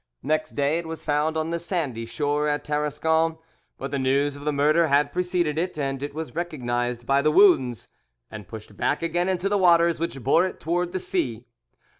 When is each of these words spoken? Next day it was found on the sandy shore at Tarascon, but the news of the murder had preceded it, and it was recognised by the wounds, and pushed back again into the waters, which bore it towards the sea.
Next 0.23 0.55
day 0.55 0.79
it 0.79 0.87
was 0.87 1.03
found 1.03 1.37
on 1.37 1.51
the 1.51 1.59
sandy 1.59 2.07
shore 2.07 2.47
at 2.47 2.63
Tarascon, 2.63 3.37
but 3.77 3.91
the 3.91 3.99
news 3.99 4.35
of 4.35 4.45
the 4.45 4.51
murder 4.51 4.87
had 4.87 5.13
preceded 5.13 5.59
it, 5.59 5.77
and 5.77 6.01
it 6.01 6.15
was 6.15 6.33
recognised 6.33 7.05
by 7.05 7.21
the 7.21 7.29
wounds, 7.29 7.87
and 8.31 8.47
pushed 8.47 8.75
back 8.75 9.03
again 9.03 9.29
into 9.29 9.47
the 9.47 9.59
waters, 9.59 9.99
which 9.99 10.23
bore 10.23 10.47
it 10.47 10.59
towards 10.59 10.93
the 10.93 10.97
sea. 10.97 11.45